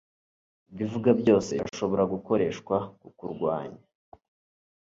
Ibyo 0.69 0.83
uvuga 0.87 1.09
byose 1.21 1.49
birashobora 1.61 2.03
gukoreshwa 2.13 2.75
kukurwanya 3.01 3.81